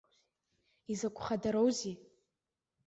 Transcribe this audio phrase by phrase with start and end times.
[0.93, 1.95] Изакә хыдароузеи!